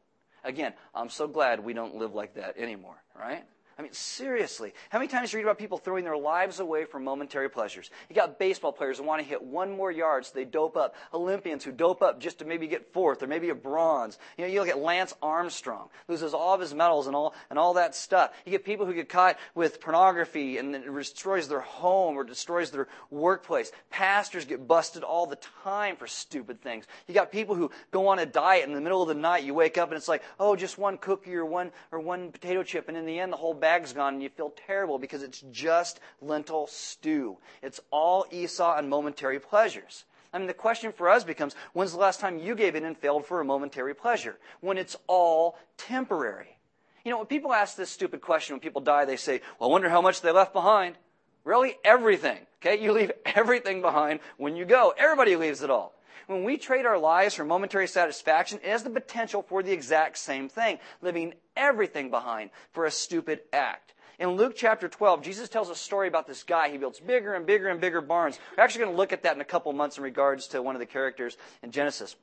[0.45, 3.45] Again, I'm so glad we don't live like that anymore, right?
[3.79, 4.73] I mean, seriously.
[4.91, 7.91] How many times you read about people throwing their lives away for momentary pleasures?
[8.09, 10.95] You got baseball players who want to hit one more yard so they dope up.
[11.13, 14.19] Olympians who dope up just to maybe get fourth or maybe a bronze.
[14.39, 17.59] You know, you look at Lance Armstrong, loses all of his medals and all, and
[17.59, 18.31] all that stuff.
[18.45, 22.71] You get people who get caught with pornography and it destroys their home or destroys
[22.71, 23.73] their workplace.
[23.91, 26.85] Pastors get busted all the time for stupid things.
[27.09, 29.55] You got people who go on a diet in the middle of the night you
[29.55, 32.89] wake up and it's like, oh, just one cookie or one, or one potato chip
[32.89, 35.99] and in the end the whole bag's gone and you feel terrible because it's just
[36.21, 37.39] lentil stew.
[37.63, 40.05] It's all Esau and momentary pleasures.
[40.35, 42.95] I mean, the question for us becomes when's the last time you gave in and
[42.95, 44.37] failed for a momentary pleasure?
[44.61, 46.59] When it's all temporary.
[47.07, 49.73] You know, when people ask this stupid question when people die, they say, well, I
[49.73, 50.97] wonder how much they left behind.
[51.45, 52.41] Really, everything.
[52.61, 52.83] Okay?
[52.83, 54.93] You leave everything behind when you go.
[54.99, 55.94] Everybody leaves it all.
[56.27, 60.19] When we trade our lives for momentary satisfaction, it has the potential for the exact
[60.19, 63.95] same thing, leaving everything behind for a stupid act.
[64.19, 66.69] In Luke chapter 12, Jesus tells a story about this guy.
[66.71, 68.39] He builds bigger and bigger and bigger barns.
[68.57, 70.77] We're actually going to look at that in a couple months in regards to one
[70.77, 72.15] of the characters in Genesis.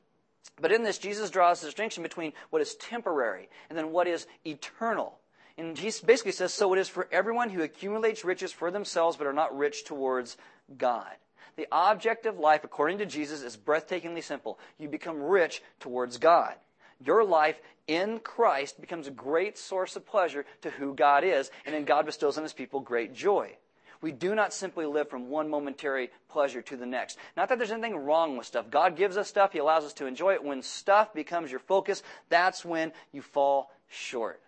[0.60, 4.26] But in this, Jesus draws a distinction between what is temporary and then what is
[4.46, 5.20] eternal.
[5.58, 9.28] And he basically says, so it is for everyone who accumulates riches for themselves but
[9.28, 10.38] are not rich towards
[10.78, 11.12] God.
[11.58, 14.60] The object of life, according to Jesus, is breathtakingly simple.
[14.78, 16.56] You become rich towards God.
[17.04, 21.74] Your life in Christ becomes a great source of pleasure to who God is, and
[21.74, 23.58] then God bestows on his people great joy.
[24.02, 27.18] We do not simply live from one momentary pleasure to the next.
[27.38, 28.72] Not that there's anything wrong with stuff.
[28.72, 30.44] God gives us stuff, He allows us to enjoy it.
[30.44, 34.41] When stuff becomes your focus, that's when you fall short.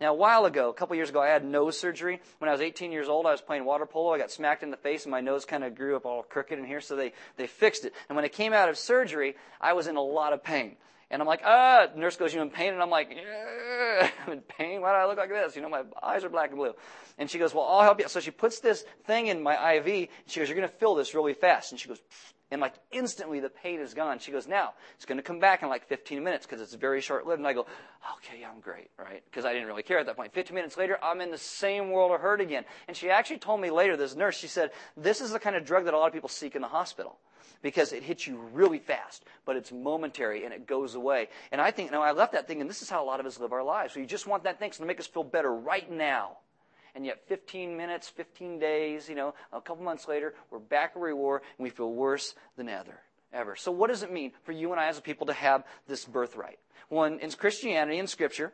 [0.00, 2.20] Now, a while ago, a couple years ago, I had nose surgery.
[2.38, 4.14] When I was 18 years old, I was playing water polo.
[4.14, 6.58] I got smacked in the face, and my nose kind of grew up all crooked
[6.58, 7.92] in here, so they, they fixed it.
[8.08, 10.76] And when I came out of surgery, I was in a lot of pain.
[11.10, 12.72] And I'm like, ah, the nurse goes, you in pain?
[12.72, 14.80] And I'm like, yeah, I'm in pain.
[14.80, 15.56] Why do I look like this?
[15.56, 16.72] You know, my eyes are black and blue.
[17.18, 18.08] And she goes, well, I'll help you.
[18.08, 19.86] So she puts this thing in my IV.
[19.86, 21.72] And she goes, you're going to feel this really fast.
[21.72, 22.00] And she goes,
[22.50, 24.18] and like instantly the pain is gone.
[24.18, 27.00] She goes, now it's going to come back in like 15 minutes because it's very
[27.00, 27.38] short lived.
[27.38, 27.66] And I go,
[28.16, 29.22] okay, I'm great, right?
[29.24, 30.32] Because I didn't really care at that point.
[30.32, 32.64] 15 minutes later, I'm in the same world of hurt again.
[32.88, 35.64] And she actually told me later, this nurse, she said, this is the kind of
[35.64, 37.18] drug that a lot of people seek in the hospital
[37.62, 41.28] because it hits you really fast, but it's momentary and it goes away.
[41.52, 43.26] And I think, now I left that thing, and this is how a lot of
[43.26, 43.94] us live our lives.
[43.94, 46.38] We just want that thing to make us feel better right now
[46.94, 51.14] and yet 15 minutes, 15 days, you know, a couple months later, we're back where
[51.14, 53.00] we were, and we feel worse than ever.
[53.32, 53.54] Ever.
[53.54, 56.04] So, what does it mean for you and I as a people to have this
[56.04, 56.58] birthright?
[56.88, 58.52] Well, in, in Christianity, in Scripture,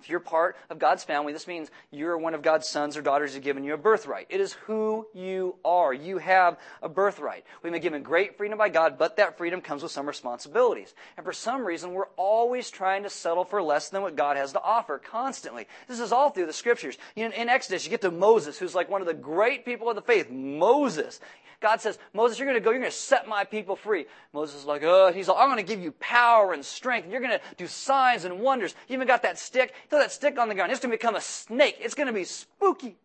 [0.00, 3.34] if you're part of God's family, this means you're one of God's sons or daughters
[3.34, 4.26] who's given you a birthright.
[4.30, 5.92] It is who you are.
[5.92, 7.44] You have a birthright.
[7.62, 10.94] We've been given great freedom by God, but that freedom comes with some responsibilities.
[11.16, 14.52] And for some reason, we're always trying to settle for less than what God has
[14.52, 15.66] to offer constantly.
[15.88, 16.96] This is all through the scriptures.
[17.16, 19.96] In, in Exodus, you get to Moses, who's like one of the great people of
[19.96, 20.30] the faith.
[20.30, 21.18] Moses.
[21.60, 24.06] God says, Moses, you're going to go, you're going to set my people free.
[24.32, 27.04] Moses is like, oh, he's like, I'm going to give you power and strength.
[27.04, 28.76] And you're going to do signs and wonders.
[28.86, 29.74] You even got that stick.
[29.90, 30.70] Throw that stick on the ground.
[30.70, 31.78] It's going to become a snake.
[31.80, 32.96] It's going to be spooky.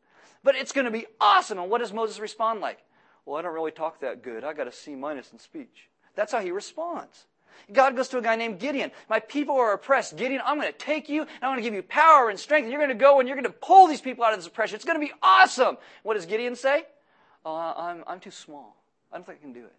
[0.44, 1.58] But it's going to be awesome.
[1.58, 2.80] And what does Moses respond like?
[3.26, 4.44] Well, I don't really talk that good.
[4.44, 5.90] I got a C minus in speech.
[6.16, 7.26] That's how he responds.
[7.72, 8.92] God goes to a guy named Gideon.
[9.10, 10.18] My people are oppressed.
[10.18, 12.66] Gideon, I'm going to take you and I'm going to give you power and strength
[12.66, 14.48] and you're going to go and you're going to pull these people out of this
[14.48, 14.76] oppression.
[14.76, 15.78] It's going to be awesome.
[16.02, 16.86] What does Gideon say?
[17.46, 18.76] Oh, I'm, I'm too small.
[19.12, 19.74] I don't think I can do it.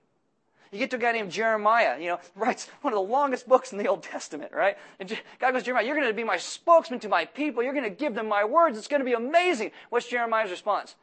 [0.74, 3.70] You get to a guy named Jeremiah, you know, writes one of the longest books
[3.70, 4.76] in the Old Testament, right?
[4.98, 5.08] And
[5.38, 7.62] God goes, Jeremiah, you're going to be my spokesman to my people.
[7.62, 8.76] You're going to give them my words.
[8.76, 9.70] It's going to be amazing.
[9.90, 10.96] What's Jeremiah's response?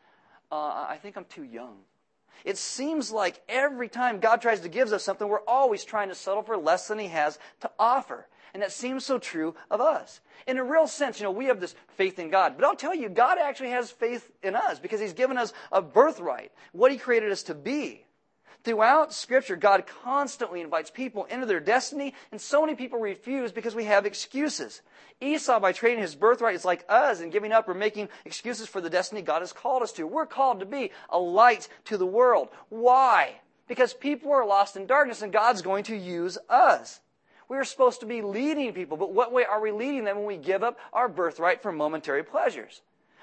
[0.51, 0.55] Uh,
[0.89, 1.77] I think I'm too young.
[2.43, 6.15] It seems like every time God tries to give us something, we're always trying to
[6.15, 8.27] settle for less than He has to offer.
[8.53, 10.19] And that seems so true of us.
[10.47, 12.57] In a real sense, you know, we have this faith in God.
[12.57, 15.81] But I'll tell you, God actually has faith in us because He's given us a
[15.81, 18.03] birthright, what He created us to be.
[18.63, 23.74] Throughout Scripture, God constantly invites people into their destiny, and so many people refuse because
[23.74, 24.82] we have excuses.
[25.19, 28.80] Esau, by trading his birthright, is like us and giving up or making excuses for
[28.80, 30.06] the destiny God has called us to.
[30.06, 32.50] We're called to be a light to the world.
[32.69, 33.36] Why?
[33.67, 37.00] Because people are lost in darkness, and God's going to use us.
[37.50, 40.26] We are supposed to be leading people, but what way are we leading them when
[40.26, 42.82] we give up our birthright for momentary pleasures?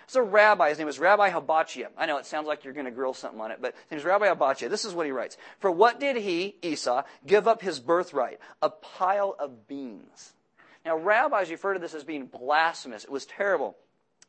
[0.09, 1.88] So rabbi, his name is Rabbi Habachia.
[1.99, 3.99] I know it sounds like you're going to grill something on it, but his name
[3.99, 4.71] is Rabbi Habachia.
[4.71, 5.37] This is what he writes.
[5.61, 8.40] For what did he, Esau, give up his birthright?
[8.62, 10.33] A pile of beans.
[10.87, 13.05] Now rabbis refer to this as being blasphemous.
[13.05, 13.77] It was terrible.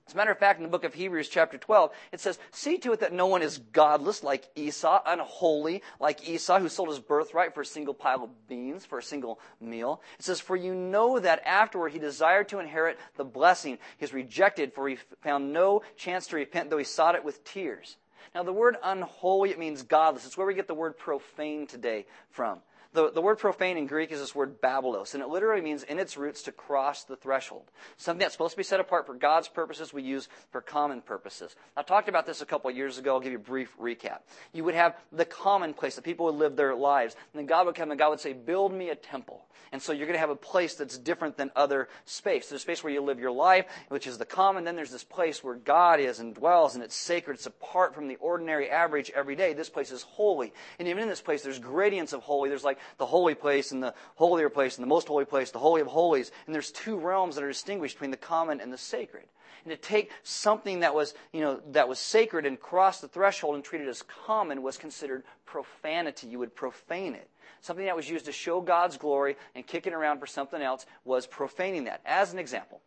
[0.09, 2.79] As a matter of fact, in the book of Hebrews, chapter 12, it says, See
[2.79, 6.97] to it that no one is godless like Esau, unholy like Esau, who sold his
[6.97, 10.01] birthright for a single pile of beans, for a single meal.
[10.17, 13.77] It says, For you know that afterward he desired to inherit the blessing.
[13.99, 17.43] He is rejected, for he found no chance to repent, though he sought it with
[17.43, 17.97] tears.
[18.33, 20.25] Now, the word unholy, it means godless.
[20.25, 22.61] It's where we get the word profane today from.
[22.91, 25.99] The, the word profane in Greek is this word babelos, and it literally means in
[25.99, 27.69] its roots to cross the threshold.
[27.97, 31.55] Something that's supposed to be set apart for God's purposes, we use for common purposes.
[31.77, 33.13] I talked about this a couple years ago.
[33.13, 34.21] I'll give you a brief recap.
[34.53, 37.67] You would have the common place that people would live their lives, and then God
[37.67, 39.45] would come and God would say, Build me a temple.
[39.71, 42.49] And so you're going to have a place that's different than other space.
[42.49, 44.63] There's a space where you live your life, which is the common.
[44.63, 47.35] Then there's this place where God is and dwells, and it's sacred.
[47.35, 49.53] It's apart from the ordinary average every day.
[49.53, 50.53] This place is holy.
[50.79, 52.49] And even in this place, there's gradients of holy.
[52.49, 55.59] There's like the holy place and the holier place and the most holy place, the
[55.59, 56.31] holy of holies.
[56.45, 59.25] And there's two realms that are distinguished between the common and the sacred.
[59.65, 63.55] And to take something that was, you know, that was sacred and cross the threshold
[63.55, 66.27] and treat it as common was considered profanity.
[66.27, 67.29] You would profane it.
[67.61, 70.85] Something that was used to show God's glory and kick it around for something else
[71.03, 72.01] was profaning that.
[72.05, 72.81] As an example,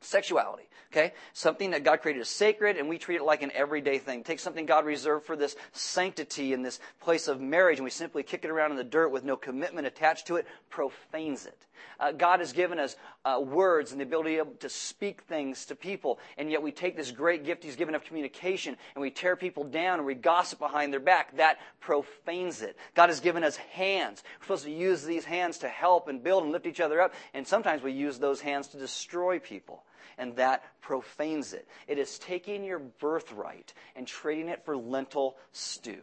[0.00, 1.12] Sexuality, okay?
[1.32, 4.22] Something that God created as sacred, and we treat it like an everyday thing.
[4.22, 8.22] Take something God reserved for this sanctity and this place of marriage, and we simply
[8.22, 11.66] kick it around in the dirt with no commitment attached to it, profanes it.
[11.98, 16.20] Uh, God has given us uh, words and the ability to speak things to people,
[16.36, 19.64] and yet we take this great gift He's given of communication, and we tear people
[19.64, 21.36] down, and we gossip behind their back.
[21.36, 22.76] That profanes it.
[22.94, 24.22] God has given us hands.
[24.38, 27.14] We're supposed to use these hands to help and build and lift each other up,
[27.34, 29.82] and sometimes we use those hands to destroy people
[30.18, 31.66] and that profanes it.
[31.86, 36.02] It is taking your birthright and trading it for lentil stew.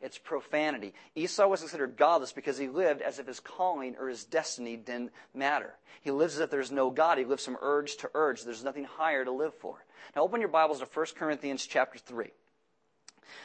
[0.00, 0.94] It's profanity.
[1.14, 5.12] Esau was considered godless because he lived as if his calling or his destiny didn't
[5.34, 5.74] matter.
[6.00, 7.18] He lives as if there's no God.
[7.18, 8.42] He lives from urge to urge.
[8.42, 9.84] There's nothing higher to live for.
[10.16, 12.30] Now open your Bibles to 1 Corinthians chapter 3.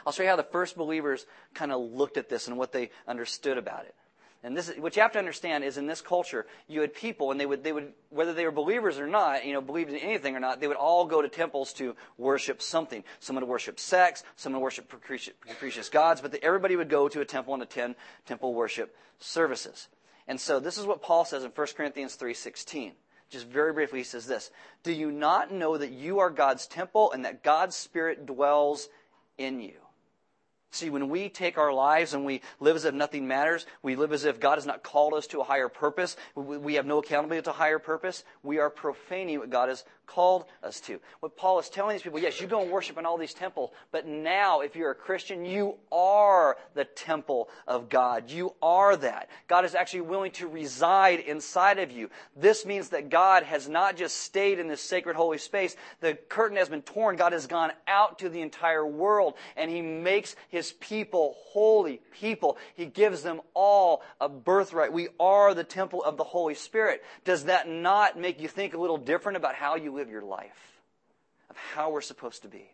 [0.05, 2.91] I'll show you how the first believers kind of looked at this and what they
[3.05, 3.95] understood about it.
[4.45, 7.39] And this, what you have to understand is in this culture, you had people, and
[7.39, 10.35] they would, they would, whether they were believers or not, you know, believed in anything
[10.35, 13.03] or not, they would all go to temples to worship something.
[13.19, 14.87] Someone would worship sex, someone would worship
[15.47, 17.95] capricious gods, but the, everybody would go to a temple and attend
[18.27, 19.87] temple worship services.
[20.27, 22.91] And so this is what Paul says in 1 Corinthians 3.16.
[23.31, 24.51] Just very briefly, he says this.
[24.83, 28.89] Do you not know that you are God's temple and that God's Spirit dwells
[29.39, 29.84] in you?
[30.71, 34.11] See, when we take our lives and we live as if nothing matters, we live
[34.11, 37.43] as if God has not called us to a higher purpose, we have no accountability
[37.45, 40.99] to a higher purpose, we are profaning what God has called us to.
[41.19, 43.71] What Paul is telling these people, yes, you go and worship in all these temples,
[43.91, 48.29] but now, if you're a Christian, you are the temple of God.
[48.29, 49.29] You are that.
[49.47, 52.09] God is actually willing to reside inside of you.
[52.35, 55.75] This means that God has not just stayed in this sacred holy space.
[56.01, 57.15] The curtain has been torn.
[57.15, 62.57] God has gone out to the entire world, and He makes His people holy people.
[62.75, 64.93] He gives them all a birthright.
[64.93, 67.03] We are the temple of the Holy Spirit.
[67.23, 70.79] Does that not make you think a little different about how you live your life,
[71.49, 72.69] of how we're supposed to be.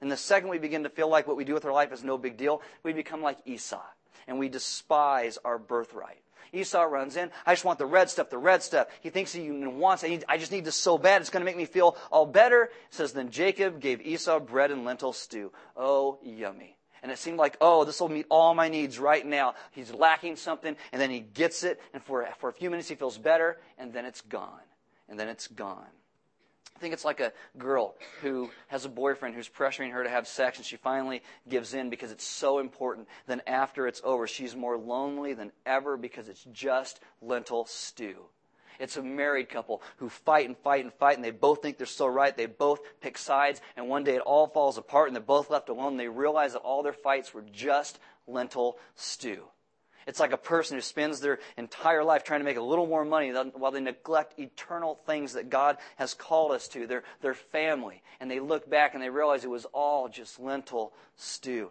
[0.00, 2.02] And the second we begin to feel like what we do with our life is
[2.02, 3.82] no big deal, we become like Esau
[4.26, 6.22] and we despise our birthright.
[6.52, 7.30] Esau runs in.
[7.46, 8.88] I just want the red stuff, the red stuff.
[9.00, 10.24] He thinks he wants it.
[10.28, 11.20] I just need this so bad.
[11.20, 12.64] It's going to make me feel all better.
[12.64, 15.50] It says, then Jacob gave Esau bread and lentil stew.
[15.76, 16.76] Oh, yummy.
[17.02, 19.54] And it seemed like, oh, this will meet all my needs right now.
[19.72, 22.94] He's lacking something, and then he gets it, and for, for a few minutes he
[22.94, 24.60] feels better, and then it's gone.
[25.08, 25.86] And then it's gone.
[26.82, 30.26] I think it's like a girl who has a boyfriend who's pressuring her to have
[30.26, 33.06] sex, and she finally gives in because it's so important.
[33.28, 38.16] Then after it's over, she's more lonely than ever because it's just lentil stew.
[38.80, 41.86] It's a married couple who fight and fight and fight, and they both think they're
[41.86, 42.36] so right.
[42.36, 45.68] They both pick sides, and one day it all falls apart, and they're both left
[45.68, 45.96] alone.
[45.96, 49.44] They realize that all their fights were just lentil stew.
[50.06, 53.04] It's like a person who spends their entire life trying to make a little more
[53.04, 58.02] money while they neglect eternal things that God has called us to, their, their family.
[58.20, 61.70] And they look back and they realize it was all just lentil stew.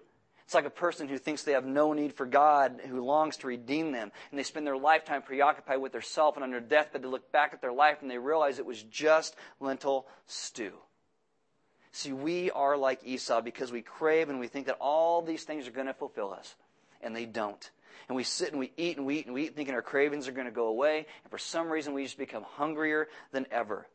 [0.52, 3.48] It's like a person who thinks they have no need for God, who longs to
[3.48, 7.02] redeem them, and they spend their lifetime preoccupied with their self, and on their deathbed
[7.02, 10.74] they look back at their life and they realize it was just lentil stew.
[11.94, 15.70] See, we are like Esau because we crave and we think that all these things
[15.70, 16.56] are going to fulfill us,
[17.02, 17.72] and they don't.
[18.08, 20.28] And we sit and we eat and we eat and we eat thinking our cravings
[20.28, 23.88] are going to go away, and for some reason we just become hungrier than ever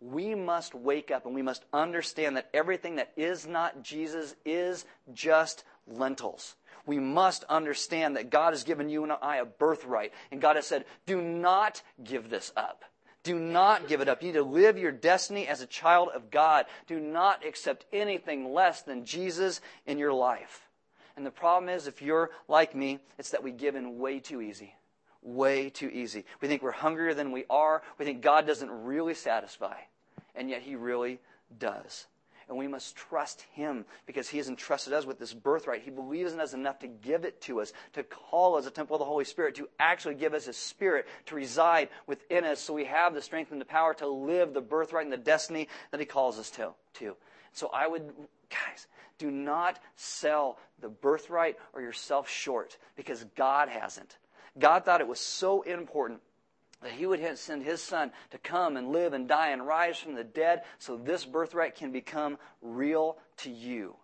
[0.00, 4.84] we must wake up and we must understand that everything that is not Jesus is
[5.12, 6.56] just lentils.
[6.86, 10.12] We must understand that God has given you and I a birthright.
[10.30, 12.84] And God has said, do not give this up.
[13.22, 14.22] Do not give it up.
[14.22, 16.66] You need to live your destiny as a child of God.
[16.86, 20.68] Do not accept anything less than Jesus in your life.
[21.16, 24.40] And the problem is, if you're like me, it's that we give in way too
[24.40, 24.74] easy.
[25.22, 26.24] Way too easy.
[26.40, 27.82] We think we're hungrier than we are.
[27.98, 29.76] We think God doesn't really satisfy.
[30.34, 31.20] And yet He really
[31.56, 32.06] does
[32.48, 35.82] and we must trust Him because He has entrusted us with this birthright.
[35.82, 38.96] He believes in us enough to give it to us, to call us a temple
[38.96, 42.74] of the Holy Spirit, to actually give us His Spirit to reside within us so
[42.74, 46.00] we have the strength and the power to live the birthright and the destiny that
[46.00, 46.72] He calls us to.
[46.94, 47.16] to.
[47.52, 48.12] So I would,
[48.54, 48.86] guys,
[49.18, 54.16] do not sell the birthright or yourself short because God hasn't.
[54.58, 56.20] God thought it was so important
[56.82, 60.14] that he would send his son to come and live and die and rise from
[60.14, 63.96] the dead so this birthright can become real to you.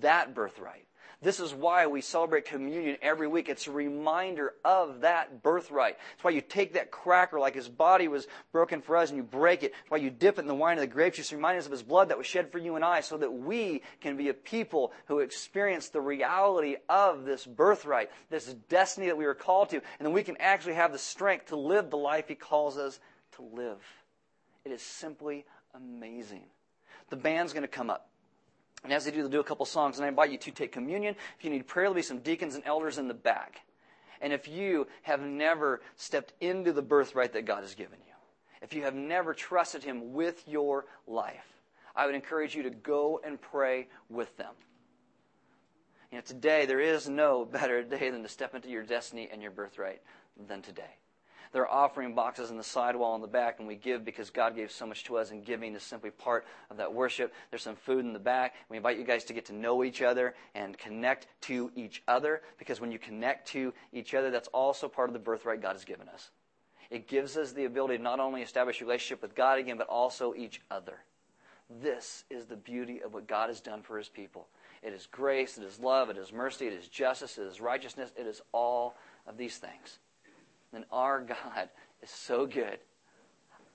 [0.00, 0.86] That birthright.
[1.22, 3.50] This is why we celebrate communion every week.
[3.50, 5.98] It's a reminder of that birthright.
[6.14, 9.22] It's why you take that cracker like his body was broken for us and you
[9.22, 9.74] break it.
[9.90, 11.72] Why you dip it in the wine of the grape juice to remind us of
[11.72, 14.34] his blood that was shed for you and I so that we can be a
[14.34, 19.76] people who experience the reality of this birthright, this destiny that we are called to,
[19.76, 22.98] and then we can actually have the strength to live the life he calls us
[23.36, 23.78] to live.
[24.64, 26.44] It is simply amazing.
[27.10, 28.09] The band's going to come up.
[28.82, 30.72] And as they do, they'll do a couple songs, and I invite you to take
[30.72, 31.14] communion.
[31.38, 33.60] If you need prayer, there'll be some deacons and elders in the back.
[34.20, 38.14] And if you have never stepped into the birthright that God has given you,
[38.62, 41.46] if you have never trusted Him with your life,
[41.96, 44.54] I would encourage you to go and pray with them.
[46.10, 49.40] You know, today, there is no better day than to step into your destiny and
[49.40, 50.02] your birthright
[50.48, 50.96] than today.
[51.52, 54.54] There are offering boxes in the sidewall in the back, and we give because God
[54.54, 57.32] gave so much to us, and giving is simply part of that worship.
[57.50, 58.54] There's some food in the back.
[58.68, 62.42] We invite you guys to get to know each other and connect to each other,
[62.58, 65.84] because when you connect to each other, that's also part of the birthright God has
[65.84, 66.30] given us.
[66.88, 70.34] It gives us the ability to not only establish relationship with God again, but also
[70.34, 70.98] each other.
[71.82, 74.46] This is the beauty of what God has done for his people.
[74.82, 78.12] It is grace, it is love, it is mercy, it is justice, it is righteousness,
[78.16, 79.98] it is all of these things
[80.72, 81.68] then our God
[82.02, 82.78] is so good.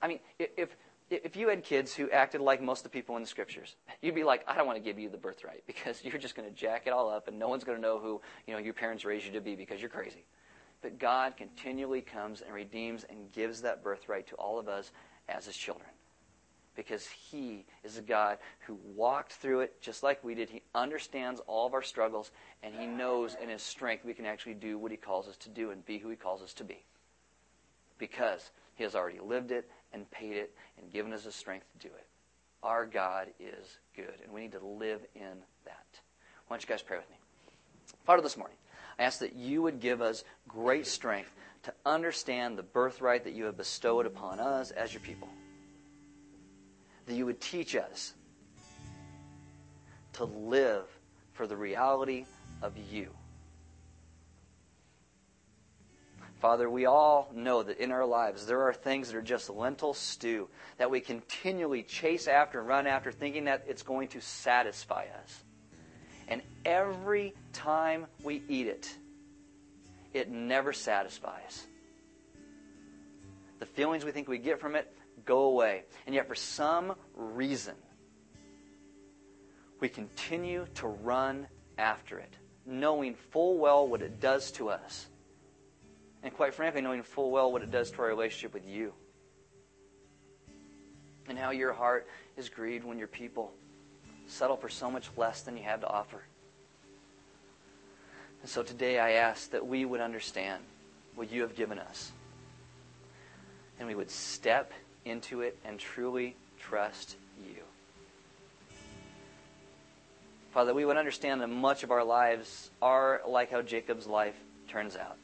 [0.02, 0.76] I mean, if,
[1.10, 4.14] if you had kids who acted like most of the people in the scriptures, you'd
[4.14, 6.54] be like, I don't want to give you the birthright because you're just going to
[6.54, 9.04] jack it all up and no one's going to know who you know, your parents
[9.04, 10.24] raised you to be because you're crazy.
[10.82, 14.92] But God continually comes and redeems and gives that birthright to all of us
[15.28, 15.88] as his children
[16.76, 20.50] because He is a God who walked through it just like we did.
[20.50, 22.30] He understands all of our struggles,
[22.62, 25.48] and He knows in His strength we can actually do what He calls us to
[25.48, 26.84] do and be who He calls us to be.
[27.98, 31.88] Because He has already lived it and paid it and given us the strength to
[31.88, 32.06] do it.
[32.62, 35.86] Our God is good, and we need to live in that.
[36.46, 37.16] Why don't you guys pray with me?
[38.04, 38.56] Father, this morning,
[38.98, 41.32] I ask that you would give us great strength
[41.64, 45.28] to understand the birthright that you have bestowed upon us as your people
[47.06, 48.14] that you would teach us
[50.14, 50.84] to live
[51.32, 52.24] for the reality
[52.62, 53.10] of you.
[56.40, 59.94] Father, we all know that in our lives there are things that are just lentil
[59.94, 65.06] stew that we continually chase after and run after, thinking that it's going to satisfy
[65.22, 65.42] us.
[66.28, 68.94] And every time we eat it,
[70.12, 71.66] it never satisfies.
[73.58, 74.92] The feelings we think we get from it
[75.26, 75.82] go away.
[76.06, 77.74] And yet, for some reason,
[79.80, 82.32] we continue to run after it,
[82.64, 85.06] knowing full well what it does to us.
[86.22, 88.92] And quite frankly, knowing full well what it does to our relationship with you.
[91.28, 93.52] And how your heart is grieved when your people
[94.26, 96.22] settle for so much less than you have to offer.
[98.42, 100.62] And so today I ask that we would understand
[101.14, 102.12] what you have given us.
[103.78, 104.72] And we would step
[105.06, 107.62] into it and truly trust you.
[110.52, 114.34] Father, we would understand that much of our lives are like how Jacob's life
[114.68, 115.16] turns out.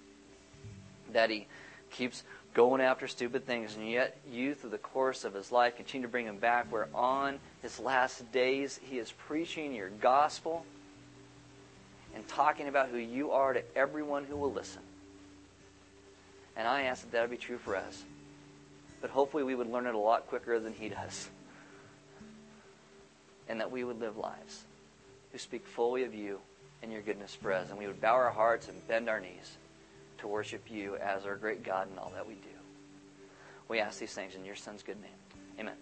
[1.13, 1.47] That he
[1.91, 2.23] keeps
[2.55, 6.11] going after stupid things, and yet you, through the course of his life, continue to
[6.11, 10.67] bring him back, where on his last days he is preaching your gospel
[12.15, 14.83] and talking about who you are to everyone who will listen.
[16.57, 18.05] And I ask that that would be true for us.
[19.03, 21.29] But hopefully we would learn it a lot quicker than he does.
[23.49, 24.65] And that we would live lives
[25.33, 26.39] who speak fully of you
[26.83, 27.69] and your goodness for us.
[27.69, 29.59] And we would bow our hearts and bend our knees
[30.19, 32.41] to worship you as our great God in all that we do.
[33.69, 35.11] We ask these things in your Son's good name.
[35.59, 35.75] Amen.